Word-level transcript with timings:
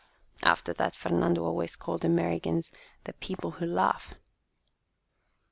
After 0.41 0.73
that 0.73 0.95
Fernando 0.95 1.45
always 1.45 1.75
called 1.75 2.03
Americans" 2.03 2.71
the 3.05 3.13
people 3.13 3.51
who 3.51 3.67
laugh." 3.67 4.15